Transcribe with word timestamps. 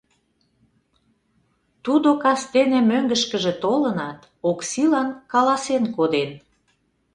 Тудо 1.83 2.09
кастене 2.23 2.79
мӧҥгышкыжӧ 2.89 3.53
толынат, 3.63 4.19
Оксилан 4.49 5.09
каласен 5.31 5.83
коден: 5.95 6.31